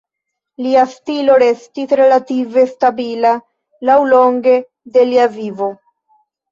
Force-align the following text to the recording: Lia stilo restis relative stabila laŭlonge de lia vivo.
Lia 0.67 0.85
stilo 0.93 1.35
restis 1.43 1.93
relative 2.01 2.65
stabila 2.73 3.37
laŭlonge 3.93 4.59
de 4.99 5.11
lia 5.13 5.33
vivo. 5.41 5.75